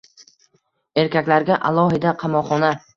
[1.03, 2.77] Erkaklarga alohida qamoqxona